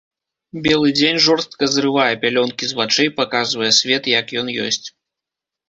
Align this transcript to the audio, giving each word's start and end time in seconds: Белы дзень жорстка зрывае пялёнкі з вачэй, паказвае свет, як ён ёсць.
Белы 0.67 0.87
дзень 0.97 1.19
жорстка 1.25 1.69
зрывае 1.75 2.09
пялёнкі 2.25 2.63
з 2.71 2.79
вачэй, 2.81 3.13
паказвае 3.21 3.71
свет, 3.83 4.03
як 4.19 4.37
ён 4.45 4.53
ёсць. 4.69 4.85